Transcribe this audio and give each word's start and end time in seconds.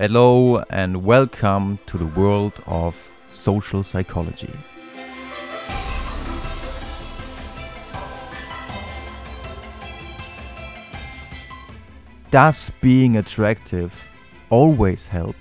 Hello 0.00 0.62
and 0.70 1.04
welcome 1.04 1.78
to 1.84 1.98
the 1.98 2.06
world 2.06 2.54
of 2.66 3.10
social 3.28 3.82
psychology. 3.82 4.50
Does 12.30 12.72
being 12.80 13.18
attractive 13.18 14.08
always 14.48 15.08
help? 15.08 15.36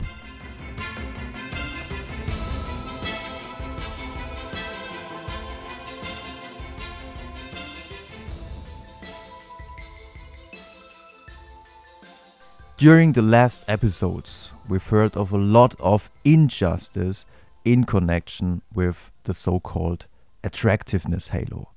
During 12.79 13.11
the 13.11 13.21
last 13.21 13.65
episodes, 13.67 14.53
we've 14.69 14.87
heard 14.87 15.17
of 15.17 15.33
a 15.33 15.37
lot 15.37 15.75
of 15.81 16.09
injustice 16.23 17.25
in 17.65 17.83
connection 17.83 18.61
with 18.73 19.11
the 19.23 19.33
so 19.33 19.59
called 19.59 20.07
attractiveness 20.45 21.27
halo. 21.27 21.71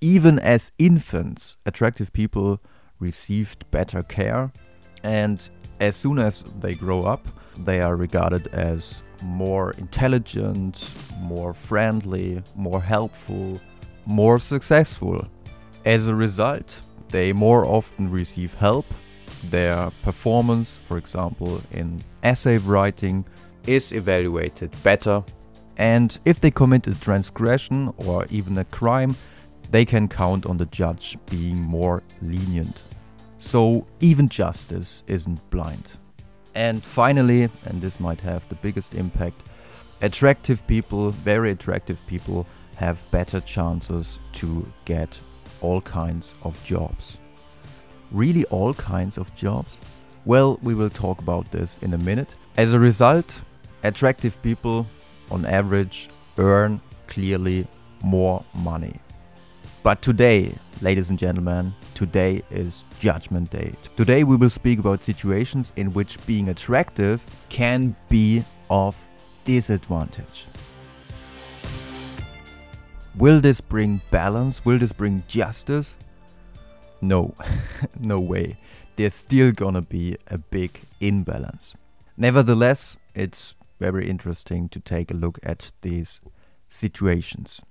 Even 0.00 0.38
as 0.38 0.70
infants, 0.78 1.56
attractive 1.66 2.12
people 2.12 2.60
received 3.00 3.68
better 3.72 4.04
care, 4.04 4.52
and 5.02 5.50
as 5.80 5.96
soon 5.96 6.20
as 6.20 6.44
they 6.60 6.74
grow 6.74 7.02
up, 7.02 7.26
they 7.58 7.80
are 7.80 7.96
regarded 7.96 8.46
as 8.52 9.02
more 9.24 9.72
intelligent, 9.78 10.92
more 11.18 11.54
friendly, 11.54 12.40
more 12.54 12.80
helpful, 12.80 13.60
more 14.04 14.38
successful. 14.38 15.26
As 15.84 16.06
a 16.06 16.14
result, 16.14 16.82
they 17.08 17.32
more 17.32 17.66
often 17.66 18.08
receive 18.12 18.54
help 18.54 18.86
their 19.50 19.90
performance, 20.02 20.76
for 20.76 20.98
example, 20.98 21.60
in 21.70 22.02
essay 22.22 22.58
writing, 22.58 23.24
is 23.66 23.92
evaluated 23.92 24.70
better. 24.82 25.22
And 25.76 26.18
if 26.24 26.40
they 26.40 26.50
commit 26.50 26.86
a 26.86 26.94
transgression 27.00 27.92
or 27.98 28.26
even 28.30 28.56
a 28.58 28.64
crime, 28.64 29.16
they 29.70 29.84
can 29.84 30.08
count 30.08 30.46
on 30.46 30.56
the 30.56 30.66
judge 30.66 31.18
being 31.28 31.58
more 31.58 32.02
lenient. 32.22 32.82
So 33.38 33.86
even 34.00 34.28
justice 34.28 35.04
isn't 35.06 35.50
blind. 35.50 35.90
And 36.54 36.82
finally, 36.82 37.50
and 37.66 37.82
this 37.82 38.00
might 38.00 38.20
have 38.20 38.48
the 38.48 38.54
biggest 38.54 38.94
impact, 38.94 39.42
attractive 40.00 40.66
people, 40.66 41.10
very 41.10 41.50
attractive 41.50 42.00
people, 42.06 42.46
have 42.76 43.02
better 43.10 43.40
chances 43.40 44.18
to 44.34 44.66
get 44.84 45.18
all 45.60 45.80
kinds 45.80 46.34
of 46.44 46.62
jobs 46.64 47.18
really 48.10 48.44
all 48.46 48.74
kinds 48.74 49.18
of 49.18 49.34
jobs? 49.34 49.78
Well, 50.24 50.58
we 50.62 50.74
will 50.74 50.90
talk 50.90 51.20
about 51.20 51.50
this 51.52 51.78
in 51.82 51.94
a 51.94 51.98
minute. 51.98 52.34
As 52.56 52.72
a 52.72 52.78
result, 52.78 53.40
attractive 53.82 54.40
people 54.42 54.86
on 55.30 55.44
average 55.44 56.08
earn 56.38 56.80
clearly 57.06 57.66
more 58.02 58.44
money. 58.54 59.00
But 59.82 60.02
today, 60.02 60.52
ladies 60.82 61.10
and 61.10 61.18
gentlemen, 61.18 61.72
today 61.94 62.42
is 62.50 62.84
Judgment 62.98 63.50
Day. 63.50 63.72
Today 63.96 64.24
we 64.24 64.36
will 64.36 64.50
speak 64.50 64.80
about 64.80 65.02
situations 65.02 65.72
in 65.76 65.92
which 65.92 66.24
being 66.26 66.48
attractive 66.48 67.24
can 67.48 67.94
be 68.08 68.44
of 68.68 68.96
disadvantage. 69.44 70.46
Will 73.16 73.40
this 73.40 73.60
bring 73.60 74.02
balance? 74.10 74.64
Will 74.64 74.78
this 74.78 74.92
bring 74.92 75.22
justice? 75.28 75.94
No, 77.00 77.34
no 77.98 78.20
way. 78.20 78.56
There's 78.96 79.14
still 79.14 79.52
gonna 79.52 79.82
be 79.82 80.16
a 80.28 80.38
big 80.38 80.80
imbalance. 81.00 81.74
Nevertheless, 82.16 82.96
it's 83.14 83.54
very 83.78 84.08
interesting 84.08 84.68
to 84.70 84.80
take 84.80 85.10
a 85.10 85.14
look 85.14 85.38
at 85.42 85.72
these 85.82 86.20
situations. 86.68 87.62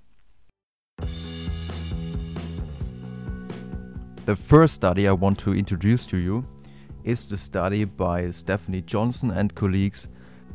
The 4.24 4.36
first 4.36 4.74
study 4.74 5.06
I 5.06 5.12
want 5.12 5.38
to 5.40 5.54
introduce 5.54 6.06
to 6.06 6.16
you 6.16 6.46
is 7.04 7.28
the 7.28 7.36
study 7.36 7.84
by 7.84 8.30
Stephanie 8.30 8.82
Johnson 8.82 9.30
and 9.30 9.54
colleagues 9.54 10.08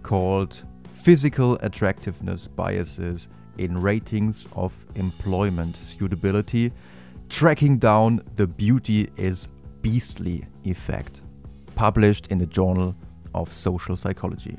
called 0.03 0.63
Physical 0.93 1.57
Attractiveness 1.61 2.47
Biases 2.47 3.29
in 3.57 3.81
Ratings 3.81 4.47
of 4.53 4.85
Employment 4.95 5.77
Suitability 5.77 6.71
Tracking 7.31 7.77
Down 7.77 8.21
the 8.35 8.45
Beauty 8.45 9.09
is 9.15 9.47
Beastly 9.81 10.45
Effect, 10.65 11.21
published 11.75 12.27
in 12.27 12.37
the 12.37 12.45
Journal 12.45 12.93
of 13.33 13.51
Social 13.53 13.95
Psychology. 13.95 14.57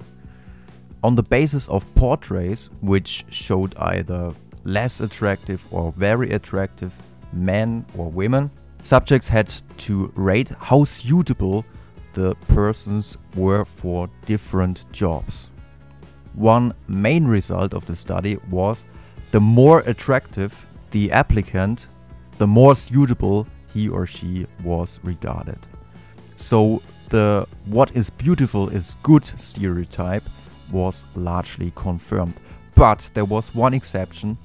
On 1.05 1.15
the 1.15 1.22
basis 1.22 1.69
of 1.69 1.84
portraits 1.94 2.71
which 2.81 3.27
showed 3.28 3.77
either 3.77 4.33
less 4.65 5.00
attractive 5.00 5.65
or 5.71 5.93
very 5.93 6.33
attractive 6.33 6.99
men 7.33 7.84
or 7.97 8.10
women, 8.10 8.50
subjects 8.81 9.28
had 9.28 9.53
to 9.77 10.10
rate 10.16 10.49
how 10.59 10.83
suitable 10.84 11.66
the 12.15 12.34
persons 12.49 13.19
were 13.37 13.66
for 13.66 14.09
different 14.25 14.91
jobs. 14.93 15.50
One 16.33 16.72
main 16.89 17.27
result 17.27 17.75
of 17.75 17.84
the 17.84 17.94
study 17.94 18.39
was 18.50 18.87
the 19.31 19.41
more 19.41 19.81
attractive 19.81 20.66
the 20.91 21.12
applicant, 21.12 21.87
the 22.38 22.47
more 22.47 22.75
suitable 22.75 23.47
he 23.72 23.88
or 23.88 24.06
she 24.06 24.47
was 24.62 24.98
regarded. 25.03 25.59
So 26.37 26.82
the 27.09 27.47
what 27.66 27.94
is 27.94 28.10
beautiful 28.10 28.69
is 28.69 28.97
good 29.03 29.25
stereotype 29.38 30.25
was 30.71 31.04
largely 31.15 31.72
confirmed. 31.75 32.34
But 32.75 33.10
there 33.15 33.26
was 33.26 33.54
one 33.54 33.75
exception, 33.75 34.38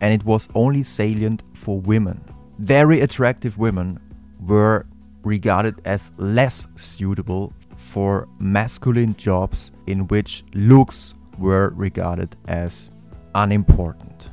and 0.00 0.12
it 0.12 0.24
was 0.24 0.48
only 0.54 0.82
salient 0.82 1.42
for 1.54 1.80
women. 1.80 2.22
Very 2.58 3.00
attractive 3.00 3.58
women 3.58 3.98
were 4.46 4.86
regarded 5.22 5.80
as 5.84 6.12
less 6.18 6.66
suitable 6.76 7.52
for 7.76 8.28
masculine 8.38 9.14
jobs 9.16 9.72
in 9.86 10.06
which 10.08 10.44
looks 10.54 11.14
were 11.38 11.70
regarded 11.74 12.36
as 12.48 12.90
unimportant. 13.34 14.30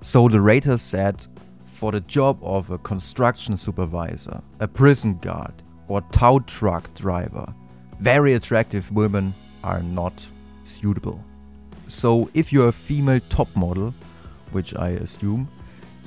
So 0.00 0.28
the 0.28 0.40
raters 0.40 0.80
said 0.80 1.26
for 1.78 1.92
the 1.92 2.00
job 2.00 2.40
of 2.42 2.70
a 2.70 2.78
construction 2.78 3.56
supervisor, 3.56 4.42
a 4.58 4.66
prison 4.66 5.16
guard, 5.18 5.54
or 5.86 6.02
tow 6.10 6.40
truck 6.40 6.92
driver, 6.94 7.54
very 8.00 8.34
attractive 8.34 8.90
women 8.90 9.32
are 9.62 9.80
not 9.82 10.12
suitable. 10.64 11.22
So, 11.86 12.30
if 12.34 12.52
you're 12.52 12.68
a 12.68 12.72
female 12.72 13.20
top 13.28 13.54
model, 13.54 13.94
which 14.50 14.74
I 14.74 14.88
assume, 14.88 15.48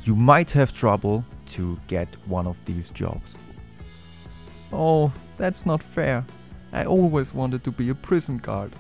you 0.04 0.14
might 0.14 0.52
have 0.52 0.74
trouble 0.74 1.24
to 1.52 1.80
get 1.88 2.10
one 2.28 2.48
of 2.48 2.60
these 2.66 2.90
jobs. 2.90 3.36
Oh, 4.74 5.14
that's 5.38 5.66
not 5.66 5.82
fair. 5.82 6.26
I 6.74 6.84
always 6.84 7.34
wanted 7.34 7.64
to 7.64 7.72
be 7.72 7.88
a 7.90 7.96
prison 7.96 8.40
guard. 8.40 8.74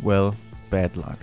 Well, 0.00 0.36
bad 0.70 0.96
luck. 0.96 1.18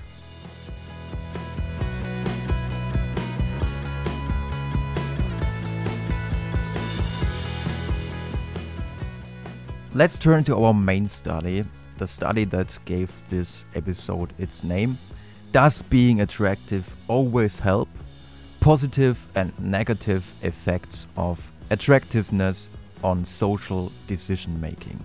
Let's 10.00 10.18
turn 10.18 10.46
to 10.46 10.56
our 10.56 10.74
main 10.74 11.10
study, 11.10 11.66
the 11.98 12.08
study 12.08 12.46
that 12.46 12.80
gave 12.86 13.12
this 13.28 13.66
episode 13.76 14.32
its 14.38 14.64
name. 14.64 14.98
Does 15.52 15.82
being 15.82 16.22
attractive 16.22 16.96
always 17.10 17.60
help? 17.60 17.90
Positive 18.62 19.28
and 19.36 19.52
negative 19.60 20.34
effects 20.42 21.10
of 21.18 21.52
attractiveness 21.70 22.70
on 23.04 23.26
social 23.26 23.92
decision 24.08 24.62
making. 24.62 25.04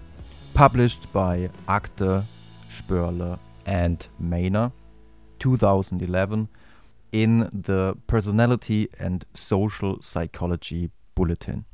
Published 0.55 1.12
by 1.12 1.50
Agthe, 1.67 2.23
Spörrle, 2.70 3.40
and 3.67 4.06
Maner, 4.20 4.70
2011, 5.40 6.47
in 7.11 7.50
the 7.52 7.97
Personality 8.06 8.88
and 9.00 9.25
Social 9.35 10.00
Psychology 10.00 10.93
Bulletin. 11.17 11.64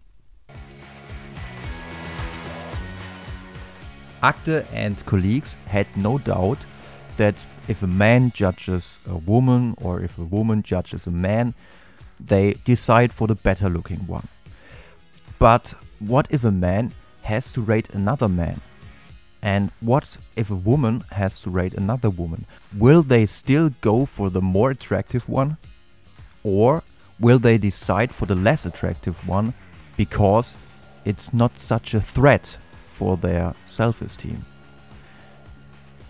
Agthe 4.23 4.67
and 4.73 5.05
colleagues 5.07 5.57
had 5.67 5.87
no 5.97 6.19
doubt 6.19 6.59
that 7.17 7.35
if 7.69 7.83
a 7.83 7.87
man 7.87 8.33
judges 8.33 8.99
a 9.09 9.17
woman 9.17 9.75
or 9.81 10.01
if 10.01 10.19
a 10.19 10.25
woman 10.25 10.63
judges 10.63 11.07
a 11.07 11.11
man, 11.11 11.55
they 12.19 12.55
decide 12.65 13.13
for 13.13 13.27
the 13.27 13.35
better 13.35 13.69
looking 13.69 14.07
one. 14.07 14.29
But 15.39 15.75
what 15.99 16.27
if 16.31 16.45
a 16.45 16.51
man 16.51 16.93
has 17.23 17.53
to 17.53 17.61
rate 17.61 17.91
another 17.91 18.29
man? 18.29 18.61
And 19.43 19.71
what 19.81 20.19
if 20.37 20.51
a 20.51 20.55
woman 20.55 21.05
has 21.13 21.41
to 21.41 21.51
rate 21.51 21.73
another 21.73 22.11
woman? 22.11 22.45
Will 22.77 23.03
they 23.03 23.25
still 23.25 23.71
go 23.81 24.05
for 24.05 24.29
the 24.29 24.43
more 24.43 24.71
attractive 24.71 25.29
one? 25.29 25.57
Or 26.45 26.83
will 27.19 27.39
they 27.39 27.57
decide 27.57 28.15
for 28.15 28.27
the 28.27 28.35
less 28.35 28.67
attractive 28.67 29.27
one 29.27 29.55
because 29.97 30.59
it's 31.05 31.33
not 31.33 31.59
such 31.59 31.95
a 31.95 32.01
threat 32.01 32.59
for 33.01 33.17
their 33.17 33.55
self 33.65 34.03
esteem. 34.03 34.45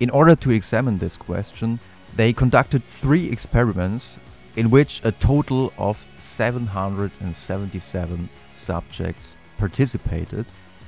In 0.01 0.11
order 0.11 0.35
to 0.35 0.51
examine 0.51 0.99
this 0.99 1.17
question, 1.17 1.79
they 2.17 2.33
conducted 2.33 2.85
three 2.85 3.31
experiments 3.31 4.19
in 4.57 4.71
which 4.71 5.01
a 5.05 5.13
total 5.13 5.73
of 5.79 6.05
777 6.19 8.29
subjects 8.51 9.37
participated. 9.57 10.47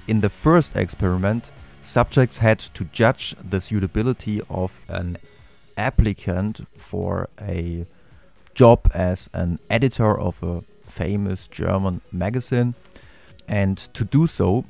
In 0.09 0.21
the 0.21 0.29
first 0.29 0.75
experiment, 0.75 1.53
subjects 1.85 2.39
had 2.39 2.59
to 2.59 2.85
judge 2.87 3.37
the 3.39 3.61
suitability 3.61 4.41
of 4.51 4.81
an 4.89 5.19
applicant 5.77 6.67
for 6.77 7.29
a 7.41 7.87
job 8.55 8.91
as 8.93 9.31
an 9.33 9.61
editor 9.71 10.19
of 10.19 10.43
a 10.43 10.65
famous 10.85 11.47
German 11.47 12.01
magazine. 12.11 12.75
And 13.47 13.79
to 13.95 14.05
do 14.05 14.27
so, 14.27 14.65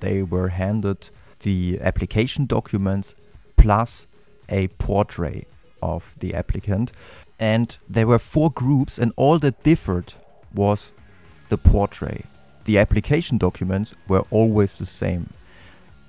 they 0.00 0.22
were 0.22 0.48
handed 0.48 1.10
the 1.40 1.78
application 1.80 2.46
documents 2.46 3.14
plus 3.56 4.06
a 4.48 4.68
portrait 4.68 5.46
of 5.82 6.14
the 6.18 6.34
applicant. 6.34 6.92
And 7.38 7.76
there 7.88 8.06
were 8.06 8.18
four 8.18 8.50
groups, 8.50 8.98
and 8.98 9.12
all 9.16 9.38
that 9.38 9.62
differed 9.62 10.14
was 10.54 10.92
the 11.48 11.58
portrait. 11.58 12.26
The 12.64 12.78
application 12.78 13.38
documents 13.38 13.94
were 14.08 14.24
always 14.30 14.78
the 14.78 14.86
same. 14.86 15.30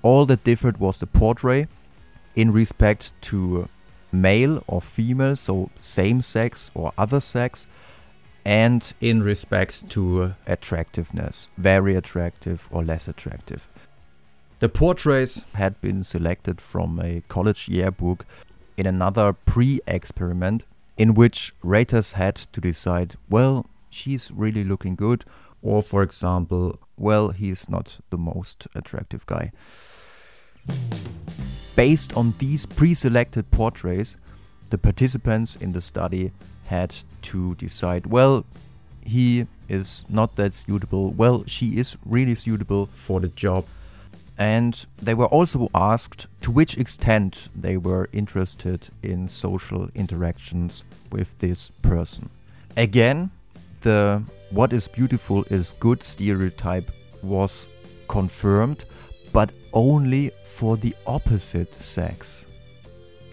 All 0.02 0.26
that 0.26 0.44
differed 0.44 0.80
was 0.80 1.00
the 1.00 1.08
portrait 1.08 1.68
in 2.36 2.52
respect 2.52 3.12
to 3.22 3.70
male 4.12 4.64
or 4.68 4.82
female, 4.82 5.36
so 5.36 5.70
same 5.80 6.22
sex 6.22 6.72
or 6.74 6.92
other 6.98 7.20
sex, 7.20 7.68
and 8.50 8.94
in 9.00 9.22
respect 9.22 9.88
to 9.92 10.24
uh, 10.24 10.34
attractiveness, 10.48 11.50
very 11.56 11.96
attractive 11.96 12.68
or 12.72 12.84
less 12.84 13.08
attractive. 13.08 13.68
The 14.60 14.68
portraits 14.68 15.46
had 15.54 15.80
been 15.82 16.04
selected 16.04 16.60
from 16.60 17.00
a 17.00 17.22
college 17.28 17.70
yearbook 17.70 18.26
in 18.76 18.88
another 18.88 19.34
pre 19.34 19.82
experiment 19.86 20.66
in 20.98 21.14
which 21.14 21.54
raters 21.62 22.14
had 22.14 22.38
to 22.54 22.60
decide 22.60 23.18
well, 23.30 23.68
she's 23.92 24.32
really 24.32 24.64
looking 24.64 24.96
good, 24.96 25.26
or 25.62 25.84
for 25.84 26.02
example, 26.02 26.80
well, 26.98 27.30
he's 27.30 27.70
not 27.70 28.00
the 28.10 28.18
most 28.18 28.68
attractive 28.74 29.28
guy. 29.28 29.52
Based 31.76 32.18
on 32.18 32.34
these 32.40 32.66
pre 32.66 32.96
selected 32.96 33.52
portraits, 33.52 34.18
the 34.72 34.80
participants 34.80 35.56
in 35.56 35.74
the 35.74 35.82
study 35.82 36.32
had 36.70 36.96
to 37.22 37.56
decide 37.56 38.06
well, 38.06 38.46
he 39.04 39.48
is 39.68 40.06
not 40.08 40.36
that 40.36 40.54
suitable, 40.54 41.12
well, 41.12 41.44
she 41.48 41.78
is 41.78 41.98
really 42.06 42.36
suitable 42.36 42.90
for 42.94 43.20
the 43.20 43.28
job. 43.30 43.66
And 44.38 44.86
they 44.98 45.14
were 45.14 45.26
also 45.28 45.70
asked 45.76 46.28
to 46.42 46.52
which 46.52 46.78
extent 46.78 47.50
they 47.56 47.76
were 47.76 48.08
interested 48.14 48.90
in 49.04 49.28
social 49.28 49.90
interactions 49.94 50.86
with 51.12 51.38
this 51.40 51.72
person. 51.82 52.30
Again, 52.78 53.32
the 53.82 54.24
what 54.52 54.72
is 54.72 54.88
beautiful 54.88 55.44
is 55.50 55.74
good 55.80 56.04
stereotype 56.04 56.90
was 57.22 57.68
confirmed, 58.08 58.86
but 59.34 59.52
only 59.74 60.32
for 60.44 60.78
the 60.78 60.96
opposite 61.06 61.76
sex. 61.76 62.46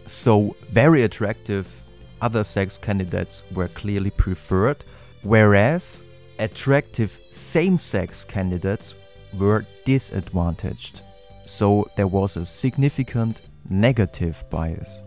So, 0.06 0.56
very 0.70 1.02
attractive 1.02 1.82
other 2.20 2.44
sex 2.44 2.78
candidates 2.78 3.44
were 3.52 3.68
clearly 3.68 4.10
preferred, 4.10 4.84
whereas 5.22 6.02
attractive 6.38 7.18
same 7.30 7.78
sex 7.78 8.24
candidates 8.24 8.96
were 9.38 9.64
disadvantaged. 9.84 11.02
So 11.44 11.88
there 11.96 12.06
was 12.06 12.36
a 12.36 12.44
significant 12.44 13.42
negative 13.68 14.44
bias. 14.50 15.02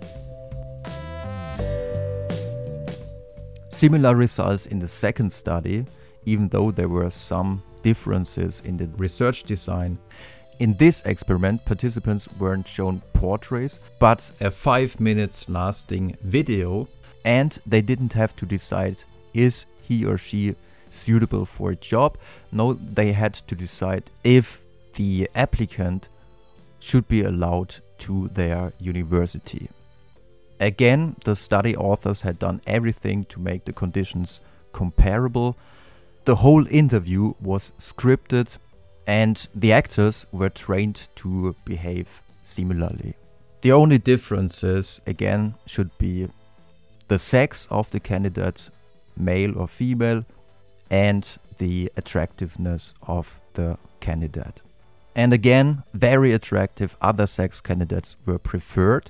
Similar 3.70 4.16
results 4.16 4.66
in 4.66 4.80
the 4.80 4.88
second 4.88 5.32
study, 5.32 5.86
even 6.26 6.50
though 6.50 6.72
there 6.72 6.90
were 6.90 7.10
some 7.10 7.64
differences 7.82 8.62
in 8.66 8.78
the 8.78 8.88
research 8.98 9.44
design. 9.44 9.98
In 10.60 10.74
this 10.74 11.02
experiment, 11.06 11.64
participants 11.64 12.28
weren't 12.38 12.68
shown 12.68 13.02
portraits, 13.14 13.80
but 14.00 14.30
a 14.42 14.52
5 14.52 15.00
minutes 15.00 15.48
lasting 15.48 16.18
video, 16.24 16.90
and 17.30 17.60
they 17.64 17.82
didn't 17.82 18.14
have 18.14 18.36
to 18.36 18.46
decide 18.46 18.98
is 19.36 19.68
he 19.84 20.04
or 20.04 20.18
she 20.18 20.56
suitable 20.90 21.46
for 21.46 21.70
a 21.72 21.76
job. 21.76 22.18
No, 22.52 22.74
they 22.74 23.12
had 23.12 23.36
to 23.50 23.56
decide 23.56 24.10
if 24.24 24.62
the 24.96 25.30
applicant 25.36 26.10
should 26.80 27.08
be 27.08 27.22
allowed 27.22 27.76
to 28.00 28.30
their 28.30 28.74
university. 28.80 29.70
Again, 30.60 31.18
the 31.24 31.36
study 31.36 31.76
authors 31.76 32.22
had 32.22 32.40
done 32.40 32.62
everything 32.66 33.26
to 33.26 33.40
make 33.40 33.66
the 33.66 33.74
conditions 33.74 34.42
comparable. 34.74 35.56
The 36.26 36.38
whole 36.38 36.66
interview 36.68 37.34
was 37.40 37.74
scripted, 37.78 38.58
and 39.06 39.48
the 39.54 39.72
actors 39.72 40.26
were 40.32 40.50
trained 40.50 41.08
to 41.18 41.56
behave 41.64 42.24
similarly. 42.42 43.14
The 43.62 43.72
only 43.72 44.00
differences, 44.00 45.00
again, 45.06 45.54
should 45.68 45.96
be 46.00 46.30
the 47.10 47.20
sex 47.20 47.68
of 47.70 47.92
the 47.92 48.00
candidate, 48.00 48.70
male 49.18 49.58
or 49.58 49.68
female, 49.68 50.24
and 50.90 51.28
the 51.58 51.92
attractiveness 51.98 52.94
of 53.08 53.40
the 53.54 53.78
candidate. 54.00 54.62
And 55.16 55.34
again, 55.34 55.84
very 55.94 56.32
attractive 56.32 56.96
other 57.02 57.28
sex 57.28 57.60
candidates 57.60 58.16
were 58.26 58.40
preferred, 58.40 59.10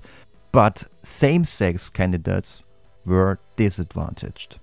but 0.52 0.86
same 1.04 1.46
sex 1.46 1.90
candidates 1.90 2.64
were 3.06 3.38
disadvantaged. 3.58 4.60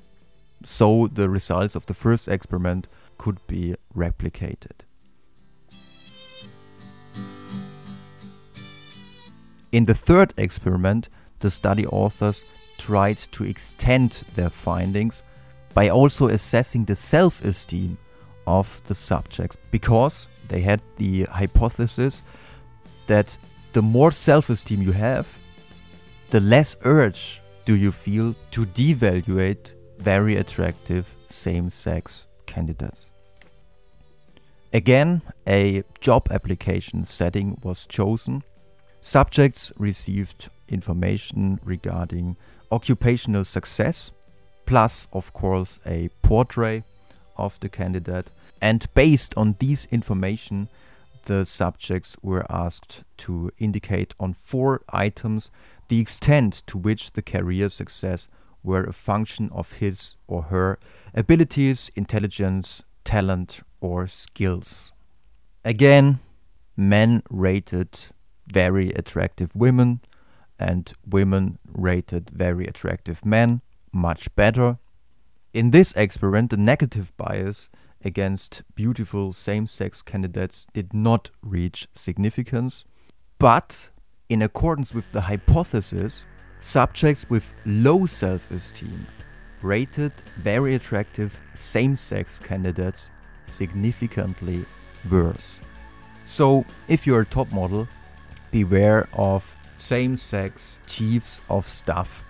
So 0.64 1.06
the 1.06 1.28
results 1.28 1.76
of 1.76 1.86
the 1.86 1.94
first 1.94 2.28
experiment 2.28 2.88
could 3.18 3.38
be 3.46 3.76
replicated. 3.94 4.80
In 9.72 9.84
the 9.84 9.94
third 9.94 10.32
experiment, 10.38 11.10
the 11.40 11.50
study 11.50 11.86
authors 11.86 12.44
tried 12.78 13.18
to 13.32 13.44
extend 13.44 14.24
their 14.34 14.50
findings 14.50 15.22
by 15.74 15.88
also 15.88 16.28
assessing 16.28 16.84
the 16.84 16.94
self 16.94 17.44
esteem 17.44 17.98
of 18.46 18.80
the 18.86 18.94
subjects 18.94 19.56
because 19.70 20.28
they 20.48 20.60
had 20.60 20.80
the 20.96 21.24
hypothesis 21.24 22.22
that 23.06 23.36
the 23.72 23.82
more 23.82 24.12
self 24.12 24.48
esteem 24.50 24.82
you 24.82 24.92
have, 24.92 25.38
the 26.30 26.40
less 26.40 26.76
urge 26.84 27.42
do 27.64 27.74
you 27.76 27.92
feel 27.92 28.34
to 28.52 28.64
devaluate 28.66 29.72
very 29.98 30.36
attractive 30.36 31.14
same 31.28 31.68
sex 31.70 32.26
candidates. 32.46 33.10
Again, 34.72 35.22
a 35.46 35.84
job 36.00 36.28
application 36.30 37.04
setting 37.04 37.58
was 37.62 37.86
chosen. 37.86 38.42
Subjects 39.00 39.72
received 39.78 40.48
information 40.68 41.60
regarding 41.64 42.36
occupational 42.70 43.44
success 43.44 44.12
plus, 44.66 45.08
of 45.12 45.32
course, 45.32 45.78
a 45.86 46.08
portrait 46.22 46.84
of 47.36 47.58
the 47.60 47.68
candidate. 47.68 48.28
And 48.60 48.86
based 48.94 49.34
on 49.36 49.56
these 49.58 49.86
information, 49.90 50.68
the 51.26 51.44
subjects 51.44 52.16
were 52.22 52.44
asked 52.50 53.04
to 53.18 53.50
indicate 53.58 54.14
on 54.18 54.32
four 54.32 54.82
items 54.88 55.50
the 55.88 56.00
extent 56.00 56.62
to 56.66 56.78
which 56.78 57.12
the 57.12 57.22
career 57.22 57.68
success 57.68 58.28
were 58.62 58.84
a 58.84 58.92
function 58.92 59.48
of 59.52 59.74
his 59.74 60.16
or 60.26 60.42
her 60.44 60.78
abilities, 61.14 61.90
intelligence, 61.94 62.82
talent, 63.04 63.60
or 63.80 64.08
skills. 64.08 64.92
Again, 65.64 66.18
men 66.76 67.22
rated 67.30 67.98
very 68.48 68.90
attractive 68.90 69.54
women, 69.54 70.00
and 70.58 70.92
women 71.06 71.58
rated 71.66 72.30
very 72.30 72.66
attractive 72.66 73.24
men 73.24 73.60
much 73.92 74.34
better. 74.34 74.78
In 75.52 75.70
this 75.70 75.92
experiment, 75.92 76.50
the 76.50 76.56
negative 76.56 77.16
bias 77.16 77.70
against 78.04 78.62
beautiful 78.74 79.32
same 79.32 79.66
sex 79.66 80.02
candidates 80.02 80.66
did 80.72 80.92
not 80.92 81.30
reach 81.42 81.88
significance, 81.94 82.84
but 83.38 83.90
in 84.28 84.42
accordance 84.42 84.92
with 84.92 85.10
the 85.12 85.22
hypothesis, 85.22 86.24
subjects 86.60 87.28
with 87.28 87.54
low 87.64 88.06
self 88.06 88.50
esteem 88.50 89.06
rated 89.62 90.12
very 90.36 90.74
attractive 90.74 91.40
same 91.54 91.96
sex 91.96 92.38
candidates 92.38 93.10
significantly 93.44 94.64
worse. 95.10 95.60
So, 96.24 96.64
if 96.88 97.06
you're 97.06 97.20
a 97.20 97.26
top 97.26 97.50
model, 97.52 97.86
beware 98.50 99.08
of 99.12 99.56
same 99.76 100.16
sex 100.16 100.80
chiefs 100.86 101.40
of 101.48 101.66
staff 101.68 102.24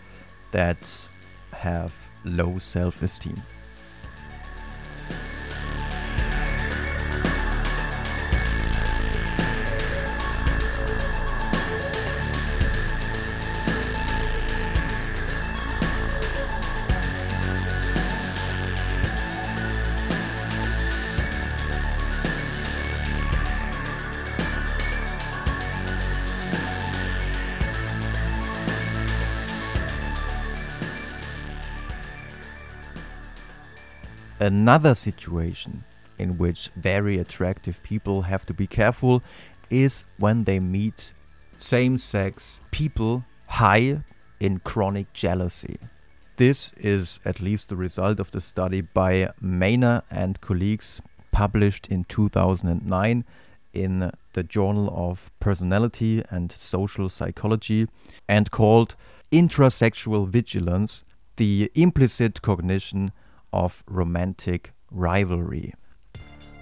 that 0.50 1.08
have 1.52 1.92
low 2.24 2.58
self 2.58 3.02
esteem. 3.02 3.40
Another 34.38 34.94
situation 34.94 35.84
in 36.18 36.36
which 36.36 36.70
very 36.76 37.18
attractive 37.18 37.82
people 37.82 38.22
have 38.22 38.44
to 38.46 38.54
be 38.54 38.66
careful 38.66 39.22
is 39.70 40.04
when 40.18 40.44
they 40.44 40.60
meet 40.60 41.14
same 41.56 41.96
sex 41.96 42.60
people 42.70 43.24
high 43.46 44.02
in 44.38 44.58
chronic 44.60 45.12
jealousy. 45.12 45.78
This 46.36 46.72
is 46.76 47.18
at 47.24 47.40
least 47.40 47.70
the 47.70 47.76
result 47.76 48.20
of 48.20 48.30
the 48.30 48.42
study 48.42 48.82
by 48.82 49.30
Maner 49.40 50.02
and 50.10 50.38
colleagues 50.42 51.00
published 51.32 51.88
in 51.88 52.04
2009 52.04 53.24
in 53.72 54.12
the 54.34 54.42
Journal 54.42 54.92
of 54.94 55.30
Personality 55.40 56.22
and 56.30 56.52
Social 56.52 57.08
Psychology 57.08 57.88
and 58.28 58.50
called 58.50 58.96
Intrasexual 59.32 60.28
Vigilance 60.28 61.04
The 61.36 61.70
Implicit 61.74 62.42
Cognition 62.42 63.12
of 63.52 63.82
Romantic 63.86 64.72
Rivalry. 64.90 65.74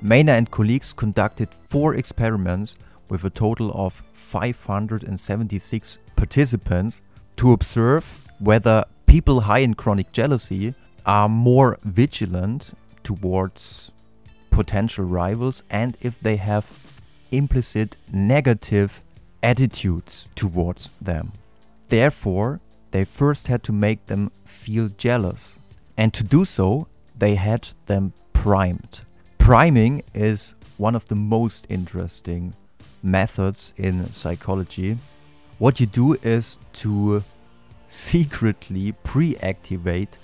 Maner 0.01 0.33
and 0.33 0.51
colleagues 0.51 0.93
conducted 0.93 1.55
four 1.55 1.95
experiments 1.95 2.77
with 3.09 3.25
a 3.25 3.31
total 3.31 3.71
of 3.75 4.03
576 4.13 5.99
participants 6.17 7.03
to 7.37 7.53
observe 7.53 8.21
whether 8.39 8.85
people 9.07 9.41
high 9.41 9.59
in 9.61 9.75
chronic 9.75 10.13
jealousy 10.13 10.75
are 11.07 11.29
more 11.29 11.79
vigilant 11.85 12.73
towards 13.03 13.93
potential 14.51 15.05
rivals 15.05 15.63
and 15.71 15.97
if 16.01 16.19
they 16.21 16.37
have 16.37 16.71
implicit 17.31 17.97
negative 18.13 19.03
attitudes 19.43 20.29
towards 20.35 20.91
them. 21.01 21.33
Therefore, 21.89 22.61
they 22.93 23.05
first 23.05 23.49
had 23.49 23.63
to 23.65 23.73
make 23.73 24.07
them 24.07 24.31
feel 24.45 24.89
jealous. 24.89 25.59
And 25.97 26.13
to 26.15 26.25
do 26.25 26.45
so, 26.45 26.89
they 27.17 27.37
had 27.37 27.69
them 27.87 28.13
primed. 28.33 29.03
Priming 29.39 30.03
is 30.13 30.55
one 30.77 30.95
of 30.95 31.07
the 31.09 31.15
most 31.15 31.67
interesting 31.69 32.55
methods 33.03 33.73
in 33.77 34.13
psychology. 34.13 34.99
What 35.59 35.79
you 35.79 35.87
do 35.87 36.15
is 36.15 36.59
to 36.75 37.23
secretly 37.87 38.93
pre 39.05 39.37
activate 39.37 40.19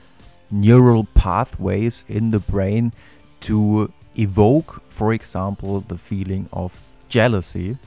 neural 0.50 1.04
pathways 1.14 2.04
in 2.08 2.30
the 2.30 2.40
brain 2.40 2.92
to 3.40 3.92
evoke, 4.18 4.82
for 4.88 5.12
example, 5.12 5.80
the 5.80 5.96
feeling 5.96 6.48
of 6.52 6.80
jealousy. 7.08 7.78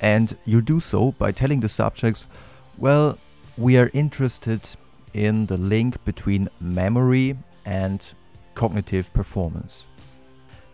And 0.00 0.36
you 0.44 0.60
do 0.60 0.80
so 0.80 1.12
by 1.12 1.32
telling 1.32 1.60
the 1.60 1.68
subjects, 1.68 2.26
well, 2.78 3.18
we 3.56 3.76
are 3.76 3.90
interested 3.92 4.60
in 5.14 5.46
the 5.46 5.56
link 5.56 6.04
between 6.04 6.48
memory 6.60 7.36
and 7.64 8.04
cognitive 8.54 9.12
performance. 9.14 9.86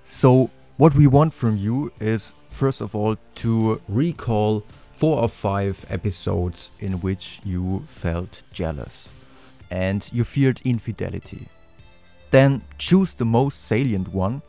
So, 0.04 0.50
what 0.76 0.94
we 0.94 1.06
want 1.06 1.34
from 1.34 1.56
you 1.56 1.92
is, 2.00 2.34
first 2.48 2.80
of 2.80 2.96
all, 2.96 3.16
to 3.36 3.80
recall 3.86 4.64
four 4.92 5.18
or 5.18 5.28
five 5.28 5.84
episodes 5.88 6.70
in 6.80 7.00
which 7.00 7.40
you 7.44 7.84
felt 7.86 8.42
jealous 8.52 9.08
and 9.70 10.08
you 10.12 10.24
feared 10.24 10.60
infidelity. 10.64 11.48
Then 12.30 12.62
choose 12.78 13.14
the 13.14 13.24
most 13.24 13.66
salient 13.66 14.08
one 14.08 14.42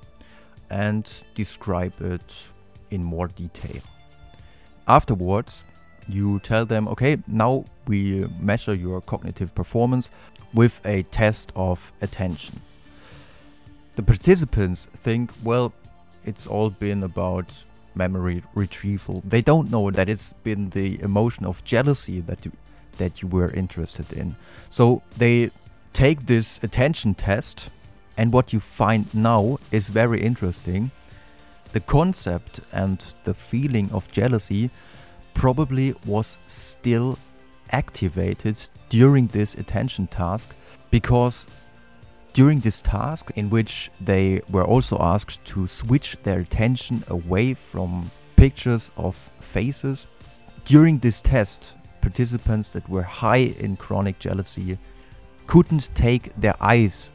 and 0.69 1.09
describe 1.35 1.93
it 2.01 2.43
in 2.89 3.03
more 3.03 3.27
detail. 3.27 3.81
Afterwards, 4.87 5.63
you 6.07 6.39
tell 6.39 6.65
them, 6.65 6.87
okay, 6.87 7.17
now 7.27 7.65
we 7.87 8.23
uh, 8.23 8.27
measure 8.39 8.73
your 8.73 9.01
cognitive 9.01 9.53
performance 9.55 10.09
with 10.53 10.81
a 10.85 11.03
test 11.03 11.51
of 11.55 11.91
attention. 12.01 12.61
The 13.95 14.03
participants 14.03 14.87
think, 14.93 15.31
well, 15.43 15.73
it's 16.25 16.47
all 16.47 16.69
been 16.69 17.03
about 17.03 17.45
memory 17.95 18.43
retrieval. 18.55 19.21
They 19.25 19.41
don't 19.41 19.69
know 19.69 19.91
that 19.91 20.07
it's 20.09 20.33
been 20.43 20.69
the 20.69 21.01
emotion 21.01 21.45
of 21.45 21.63
jealousy 21.63 22.21
that 22.21 22.45
you 22.45 22.51
that 22.97 23.21
you 23.21 23.27
were 23.27 23.49
interested 23.51 24.13
in. 24.13 24.35
So 24.69 25.01
they 25.17 25.49
take 25.93 26.27
this 26.27 26.59
attention 26.63 27.15
test 27.15 27.69
and 28.17 28.31
what 28.31 28.53
you 28.53 28.59
find 28.59 29.13
now 29.13 29.57
is 29.71 29.89
very 29.89 30.21
interesting. 30.21 30.91
The 31.73 31.79
concept 31.79 32.59
and 32.71 33.03
the 33.23 33.33
feeling 33.33 33.89
of 33.91 34.11
jealousy 34.11 34.69
probably 35.33 35.95
was 36.05 36.37
still 36.47 37.17
activated 37.71 38.57
during 38.89 39.27
this 39.27 39.55
attention 39.55 40.07
task 40.07 40.53
because 40.89 41.47
during 42.33 42.59
this 42.59 42.81
task, 42.81 43.31
in 43.35 43.49
which 43.49 43.91
they 43.99 44.41
were 44.49 44.63
also 44.63 44.97
asked 44.99 45.43
to 45.45 45.67
switch 45.67 46.17
their 46.23 46.39
attention 46.39 47.03
away 47.07 47.53
from 47.53 48.09
pictures 48.35 48.91
of 48.95 49.15
faces, 49.39 50.07
during 50.65 50.99
this 50.99 51.21
test, 51.21 51.75
participants 52.01 52.69
that 52.69 52.87
were 52.89 53.03
high 53.03 53.53
in 53.59 53.75
chronic 53.75 54.17
jealousy 54.19 54.77
couldn't 55.47 55.93
take 55.93 56.33
their 56.35 56.55
eyes 56.61 57.09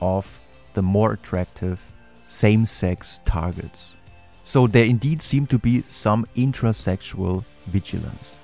off 0.00 0.40
the 0.74 0.82
more 0.82 1.12
attractive 1.12 1.92
same 2.26 2.64
sex 2.64 3.20
targets. 3.24 3.94
So 4.44 4.66
there 4.66 4.84
indeed 4.84 5.22
seemed 5.22 5.50
to 5.50 5.58
be 5.58 5.82
some 5.82 6.26
intrasexual 6.34 7.44
vigilance. 7.66 8.38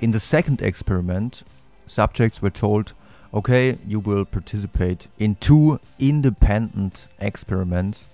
In 0.00 0.10
the 0.10 0.20
second 0.20 0.60
experiment, 0.60 1.42
subjects 1.86 2.42
were 2.42 2.50
told, 2.50 2.92
okay, 3.32 3.78
you 3.86 3.98
will 3.98 4.24
participate 4.24 5.08
in 5.18 5.36
two 5.36 5.80
independent 5.98 7.08
experiments. 7.18 8.06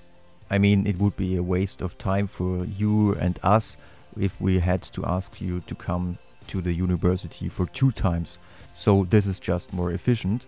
I 0.51 0.59
mean, 0.59 0.87
it 0.87 0.99
would 0.99 1.17
be 1.17 1.37
a 1.37 1.43
waste 1.43 1.81
of 1.81 1.99
time 1.99 2.27
for 2.27 2.65
you 2.65 3.15
and 3.15 3.39
us 3.43 3.77
if 4.19 4.41
we 4.41 4.61
had 4.61 4.83
to 4.83 5.05
ask 5.05 5.41
you 5.41 5.61
to 5.61 5.75
come 5.75 6.19
to 6.49 6.61
the 6.61 6.73
university 6.73 7.49
for 7.49 7.67
two 7.67 7.91
times. 7.91 8.39
So 8.75 9.05
this 9.09 9.27
is 9.27 9.41
just 9.41 9.73
more 9.73 9.91
efficient. 9.91 10.47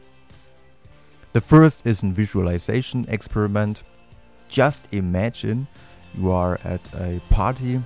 The 1.33 1.41
first 1.41 1.87
is 1.87 2.03
a 2.03 2.07
visualization 2.07 3.07
experiment. 3.09 3.83
Just 4.55 4.87
imagine 4.93 5.67
you 6.17 6.31
are 6.31 6.61
at 6.63 6.81
a 6.95 7.21
party 7.29 7.81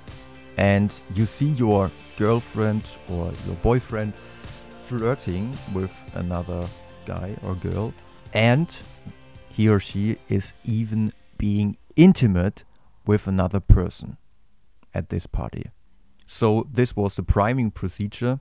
and 0.59 0.93
you 1.15 1.25
see 1.25 1.47
your 1.47 1.91
girlfriend 2.19 2.85
or 3.09 3.33
your 3.47 3.57
boyfriend 3.63 4.13
flirting 4.83 5.57
with 5.73 5.95
another 6.13 6.69
guy 7.07 7.35
or 7.43 7.55
girl, 7.55 7.95
and 8.35 8.69
he 9.55 9.67
or 9.67 9.81
she 9.81 10.19
is 10.29 10.53
even 10.63 11.15
being 11.39 11.75
intimate 11.97 12.65
with 13.07 13.27
another 13.27 13.61
person 13.61 14.19
at 14.93 15.09
this 15.09 15.27
party. 15.27 15.71
So, 16.27 16.69
this 16.71 16.95
was 16.95 17.17
the 17.17 17.23
priming 17.23 17.71
procedure 17.71 18.41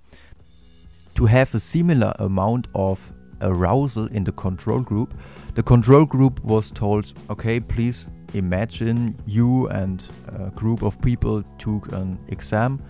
to 1.15 1.27
have 1.27 1.55
a 1.55 1.61
similar 1.61 2.13
amount 2.19 2.67
of 2.75 3.13
arousal 3.39 4.07
in 4.07 4.25
the 4.25 4.33
control 4.33 4.81
group. 4.81 5.13
The 5.55 5.63
control 5.63 6.03
group 6.03 6.43
was 6.43 6.71
told, 6.71 7.13
okay, 7.29 7.61
please 7.61 8.09
imagine 8.37 9.19
you 9.25 9.67
and 9.69 10.03
a 10.27 10.49
group 10.51 10.81
of 10.83 11.01
people 11.01 11.43
took 11.57 11.91
an 11.91 12.19
exam 12.27 12.81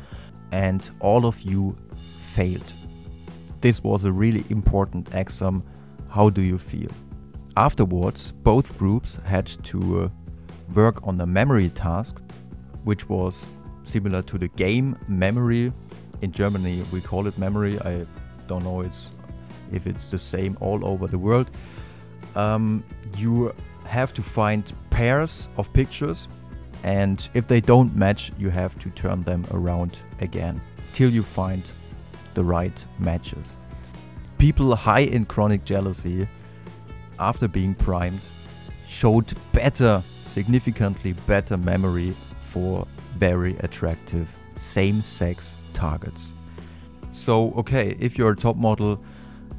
and 0.52 0.90
all 1.00 1.26
of 1.26 1.42
you 1.42 1.76
failed. 2.20 2.74
This 3.62 3.84
was 3.84 4.06
a 4.06 4.12
really 4.12 4.46
important 4.50 5.14
exam. 5.14 5.64
How 6.10 6.30
do 6.30 6.42
you 6.42 6.58
feel? 6.58 6.92
Afterwards, 7.56 8.32
both 8.32 8.78
groups 8.78 9.20
had 9.26 9.48
to 9.64 10.04
uh, 10.04 10.10
work 10.74 11.06
on 11.08 11.20
a 11.22 11.26
memory 11.26 11.70
task, 11.70 12.22
which 12.84 13.10
was 13.10 13.48
similar 13.84 14.22
to 14.22 14.38
the 14.38 14.48
game 14.50 14.96
memory. 15.08 15.74
In 16.22 16.32
Germany, 16.32 16.84
we 16.92 17.02
call 17.02 17.28
it 17.28 17.38
memory. 17.38 17.80
I 17.80 18.06
don't 18.48 18.64
know 18.64 18.82
it's, 18.82 19.10
if 19.72 19.88
it's 19.88 20.12
the 20.12 20.18
same 20.18 20.58
all 20.62 20.86
over 20.86 21.08
the 21.08 21.18
world. 21.18 21.50
Um, 22.36 22.84
you 23.18 23.54
have 23.86 24.14
to 24.14 24.22
find 24.22 24.72
pairs 24.98 25.48
of 25.58 25.72
pictures, 25.74 26.28
and 26.84 27.30
if 27.36 27.46
they 27.48 27.62
don't 27.62 27.96
match, 27.96 28.32
you 28.40 28.50
have 28.50 28.80
to 28.80 28.90
turn 28.90 29.22
them 29.22 29.46
around 29.52 29.96
again 30.22 30.60
till 30.92 31.12
you 31.12 31.22
find 31.22 31.70
the 32.34 32.44
right 32.44 32.84
matches. 32.98 33.56
People 34.40 34.76
high 34.76 35.02
in 35.02 35.24
chronic 35.24 35.64
jealousy, 35.64 36.28
after 37.20 37.48
being 37.48 37.76
primed, 37.76 38.22
showed 38.88 39.32
better, 39.54 40.02
significantly 40.26 41.14
better 41.28 41.58
memory 41.58 42.16
for 42.42 42.88
very 43.18 43.56
attractive 43.60 44.36
same 44.56 45.04
sex 45.04 45.56
targets. 45.76 46.34
So, 47.12 47.52
okay, 47.52 47.96
if 48.00 48.18
you're 48.18 48.32
a 48.32 48.36
top 48.36 48.56
model 48.56 49.00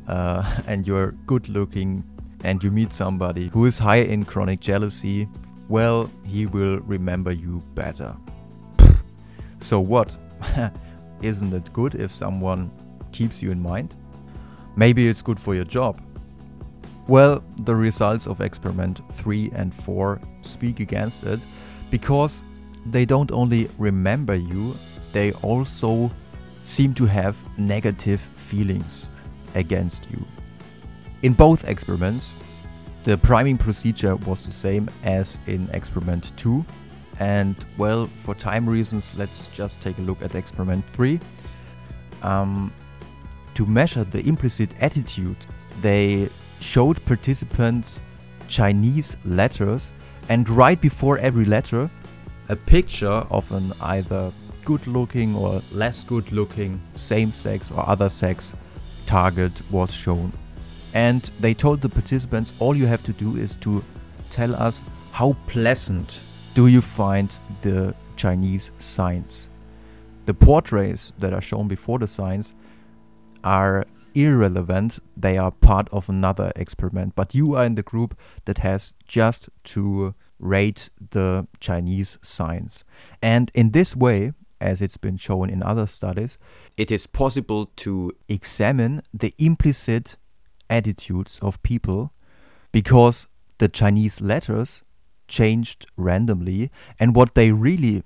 uh, 0.09 0.43
and 0.67 0.85
you're 0.85 1.13
good 1.27 1.49
looking, 1.49 2.03
and 2.45 2.63
you 2.63 2.71
meet 2.71 2.93
somebody 2.93 3.49
who 3.49 3.67
is 3.67 3.79
high 3.79 3.97
in 3.97 4.25
chronic 4.25 4.61
jealousy, 4.61 5.29
well, 5.69 6.11
he 6.25 6.47
will 6.47 6.79
remember 6.81 7.33
you 7.33 7.63
better. 7.75 8.17
so 9.61 9.81
what? 9.81 10.17
Isn't 11.23 11.53
it 11.53 11.73
good 11.73 11.95
if 11.95 12.13
someone 12.13 12.71
keeps 13.13 13.43
you 13.43 13.51
in 13.51 13.61
mind? 13.61 13.95
Maybe 14.77 15.09
it's 15.09 15.23
good 15.23 15.41
for 15.41 15.55
your 15.55 15.65
job. 15.65 16.01
Well, 17.09 17.43
the 17.63 17.75
results 17.75 18.27
of 18.27 18.41
experiment 18.41 19.01
3 19.13 19.51
and 19.55 19.75
4 19.75 20.21
speak 20.43 20.81
against 20.81 21.25
it 21.25 21.41
because 21.91 22.45
they 22.87 23.05
don't 23.05 23.33
only 23.33 23.69
remember 23.79 24.35
you, 24.35 24.77
they 25.13 25.33
also 25.33 26.11
seem 26.63 26.95
to 26.95 27.07
have 27.07 27.37
negative 27.59 28.21
feelings 28.21 29.09
against 29.55 30.11
you. 30.11 30.25
In 31.23 31.33
both 31.33 31.67
experiments, 31.69 32.33
the 33.05 33.17
priming 33.17 33.59
procedure 33.59 34.17
was 34.17 34.45
the 34.45 34.53
same 34.53 34.89
as 35.03 35.39
in 35.47 35.69
experiment 35.73 36.33
2. 36.37 36.65
And 37.21 37.57
well, 37.77 38.07
for 38.19 38.35
time 38.35 38.69
reasons, 38.69 39.15
let's 39.17 39.49
just 39.49 39.81
take 39.81 39.99
a 39.99 40.03
look 40.03 40.23
at 40.23 40.35
experiment 40.35 40.89
3. 40.91 41.19
Um, 42.23 42.73
to 43.55 43.67
measure 43.67 44.05
the 44.05 44.21
implicit 44.29 44.71
attitude, 44.81 45.37
they 45.81 46.29
showed 46.61 47.05
participants 47.07 48.01
Chinese 48.47 49.17
letters, 49.25 49.93
and 50.29 50.49
right 50.49 50.81
before 50.81 51.19
every 51.19 51.45
letter, 51.45 51.91
a 52.49 52.57
picture 52.57 53.27
of 53.31 53.51
an 53.53 53.73
either 53.81 54.33
good 54.65 54.87
looking 54.87 55.35
or 55.35 55.63
less 55.73 56.05
good 56.05 56.31
looking 56.31 56.81
same 56.95 57.33
sex 57.33 57.71
or 57.71 57.89
other 57.89 58.09
sex 58.09 58.55
target 59.07 59.53
was 59.71 59.93
shown. 59.93 60.33
And 60.99 61.31
they 61.39 61.55
told 61.55 61.81
the 61.81 61.89
participants 61.89 62.53
all 62.59 62.75
you 62.75 62.87
have 62.87 63.05
to 63.05 63.13
do 63.13 63.37
is 63.37 63.55
to 63.59 63.85
tell 64.31 64.53
us 64.57 64.83
how 65.13 65.37
pleasant 65.47 66.21
do 66.55 66.67
you 66.67 66.81
find 66.81 67.33
the 67.63 67.95
Chinese 68.17 68.73
signs. 68.79 69.49
The 70.27 70.35
portraits 70.35 71.13
that 71.21 71.33
are 71.33 71.41
shown 71.41 71.69
before 71.69 72.01
the 72.01 72.09
signs 72.09 72.53
are 73.45 73.87
irrelevant, 74.17 74.99
they 75.17 75.39
are 75.39 75.53
part 75.53 75.89
of 75.93 76.09
another 76.09 76.51
experiment. 76.57 77.15
But 77.15 77.33
you 77.33 77.55
are 77.55 77.65
in 77.65 77.77
the 77.77 77.85
group 77.85 78.19
that 78.47 78.59
has 78.59 78.95
just 79.07 79.49
to 79.75 80.17
rate 80.41 80.91
the 81.11 81.47
Chinese 81.61 82.19
signs. 82.23 82.83
And 83.23 83.53
in 83.55 83.71
this 83.71 83.95
way, 83.95 84.33
as 84.61 84.83
it's 84.83 84.97
been 84.97 85.17
shown 85.17 85.49
in 85.49 85.63
other 85.63 85.87
studies, 85.87 86.39
it 86.77 86.91
is 86.91 87.07
possible 87.07 87.67
to 87.77 88.11
examine 88.29 89.03
the 89.15 89.33
implicit 89.39 90.17
attitudes 90.71 91.39
of 91.41 91.63
people 91.63 92.13
because 92.73 93.27
the 93.59 93.69
Chinese 93.69 94.21
letters 94.21 94.83
changed 95.27 95.87
randomly, 95.97 96.71
and 96.99 97.15
what 97.15 97.35
they 97.35 97.53
really 97.53 98.03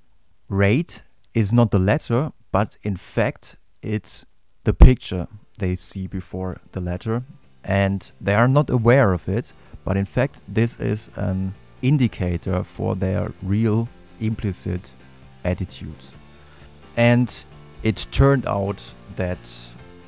rate 0.49 1.03
is 1.35 1.53
not 1.53 1.71
the 1.71 1.79
letter, 1.79 2.33
but 2.51 2.77
in 2.83 2.97
fact, 2.97 3.57
it's 3.81 4.25
the 4.65 4.75
picture 4.75 5.29
they 5.59 5.77
see 5.77 6.07
before 6.07 6.61
the 6.73 6.81
letter, 6.81 7.23
and 7.65 8.13
they 8.21 8.35
are 8.35 8.49
not 8.49 8.71
aware 8.71 9.13
of 9.13 9.29
it, 9.29 9.53
but 9.85 9.97
in 9.97 10.05
fact, 10.05 10.43
this 10.49 10.79
is 10.81 11.11
an 11.17 11.55
indicator 11.81 12.63
for 12.65 12.95
their 12.97 13.33
real 13.43 13.89
implicit 14.21 14.95
attitudes. 15.45 16.13
And 16.97 17.45
it 17.83 18.07
turned 18.11 18.47
out 18.47 18.83
that 19.17 19.39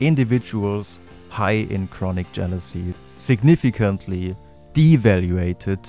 individuals 0.00 0.98
high 1.34 1.66
in 1.74 1.88
chronic 1.88 2.30
jealousy 2.30 2.94
significantly 3.16 4.36
devaluated 4.72 5.84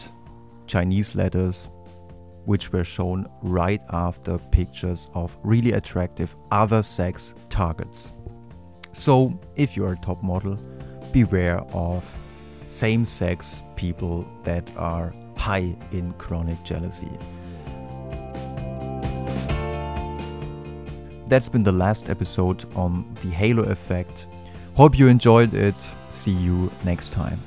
Chinese 0.65 1.13
letters, 1.13 1.67
which 2.45 2.73
were 2.73 2.83
shown 2.83 3.27
right 3.43 3.83
after 3.91 4.39
pictures 4.49 5.07
of 5.13 5.37
really 5.43 5.73
attractive 5.73 6.35
other 6.49 6.81
sex 6.81 7.35
targets. 7.47 8.11
So, 8.91 9.39
if 9.55 9.77
you're 9.77 9.93
a 9.93 9.97
top 9.97 10.23
model, 10.23 10.57
beware 11.11 11.59
of 11.73 12.03
same 12.69 13.05
sex 13.05 13.61
people 13.75 14.27
that 14.45 14.67
are 14.77 15.13
high 15.37 15.75
in 15.91 16.11
chronic 16.13 16.63
jealousy. 16.63 17.11
That's 21.27 21.49
been 21.49 21.63
the 21.63 21.71
last 21.71 22.09
episode 22.09 22.65
on 22.75 23.15
the 23.21 23.29
halo 23.29 23.63
effect. 23.63 24.25
Hope 24.75 24.99
you 24.99 25.07
enjoyed 25.07 25.53
it. 25.53 25.75
See 26.09 26.31
you 26.31 26.69
next 26.83 27.13
time. 27.13 27.39